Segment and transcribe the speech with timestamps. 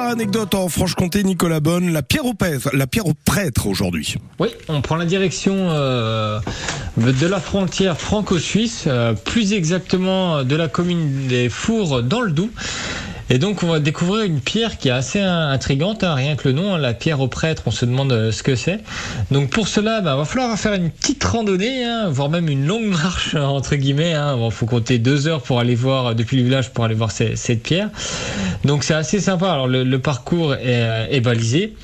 [0.00, 4.16] Anecdote en Franche-Comté, Nicolas Bonne, la pierre au prêtre, la pierre prêtre aujourd'hui.
[4.38, 6.40] Oui, on prend la direction euh,
[6.96, 12.50] de la frontière franco-suisse, euh, plus exactement de la commune des Fours dans le Doubs.
[13.30, 16.54] Et donc on va découvrir une pierre qui est assez intrigante, hein, rien que le
[16.54, 18.80] nom, hein, la pierre au prêtre, on se demande euh, ce que c'est.
[19.30, 22.66] Donc pour cela, il bah, va falloir faire une petite randonnée, hein, voire même une
[22.66, 24.14] longue marche entre guillemets.
[24.14, 27.10] Il faut compter deux heures pour aller voir euh, depuis le village pour aller voir
[27.10, 27.90] cette, pierre.
[28.64, 29.50] Donc c'est assez sympa.
[29.50, 31.74] Alors le, parcours est, est balisé.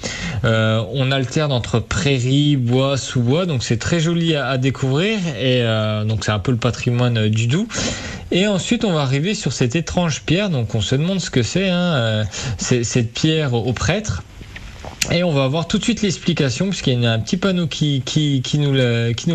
[0.45, 5.19] Euh, on alterne entre prairies, bois, sous-bois, donc c'est très joli à, découvrir.
[5.41, 7.69] Et euh, donc c'est un peu le patrimoine du Doubs.
[8.30, 10.51] Et ensuite, on va arriver sur cette étrange pierre.
[10.51, 11.70] Donc, on se demande ce que c'est.
[11.70, 12.24] Hein, euh,
[12.59, 14.23] cette pierre au prêtre.
[15.11, 18.03] Et on va voir tout de suite l'explication, puisqu'il y a un petit panneau qui,
[18.05, 18.73] qui, qui nous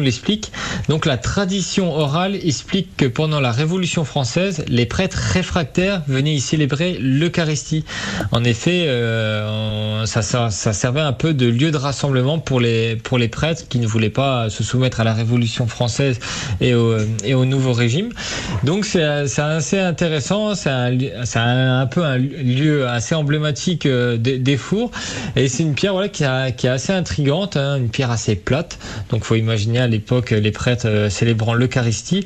[0.01, 0.51] l'explique.
[0.87, 6.41] Donc la tradition orale explique que pendant la Révolution française, les prêtres réfractaires venaient y
[6.41, 7.85] célébrer l'Eucharistie.
[8.31, 13.17] En effet, euh, ça, ça, servait un peu de lieu de rassemblement pour les, pour
[13.17, 16.19] les prêtres qui ne voulaient pas se soumettre à la Révolution française
[16.61, 18.09] et au, et au nouveau régime.
[18.63, 24.91] Donc c'est assez intéressant, c'est un, un, peu un lieu assez emblématique euh, des, fours.
[25.35, 28.77] Et une pierre voilà, qui, est assez intrigante, hein, une pierre assez plate.
[29.09, 32.25] Donc, faut imaginer à l'époque les prêtres euh, célébrant l'Eucharistie.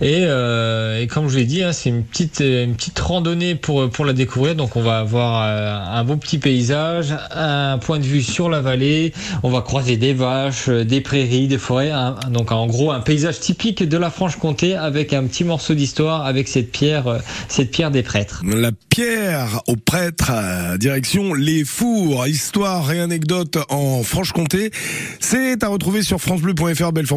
[0.00, 3.88] Et, euh, et, comme je l'ai dit, hein, c'est une petite, une petite randonnée pour,
[3.90, 4.54] pour la découvrir.
[4.54, 8.60] Donc, on va avoir euh, un beau petit paysage, un point de vue sur la
[8.60, 9.12] vallée.
[9.42, 11.90] On va croiser des vaches, des prairies, des forêts.
[11.90, 12.16] Hein.
[12.30, 16.48] donc, en gros, un paysage typique de la Franche-Comté avec un petit morceau d'histoire avec
[16.48, 18.42] cette pierre, cette pierre des prêtres.
[18.44, 20.32] La pierre aux prêtres,
[20.78, 24.70] direction les fours, histoire et anecdotes en Franche-Comté.
[25.20, 27.12] C'est à retrouver sur francebleu.fr, Belfort.